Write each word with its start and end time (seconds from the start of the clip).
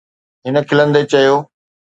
هن 0.45 0.55
کلندي 0.69 1.03
چيو. 1.11 1.35